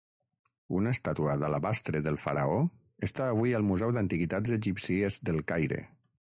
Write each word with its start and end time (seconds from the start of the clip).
Una 0.77 0.93
estàtua 0.95 1.35
d'alabastre 1.43 2.01
del 2.07 2.17
faraó 2.21 2.55
està 3.09 3.29
avui 3.35 3.55
al 3.59 3.67
Museu 3.69 3.93
d'Antiguitats 3.99 4.57
Egípcies 4.59 5.21
del 5.31 5.41
Caire. 5.55 5.83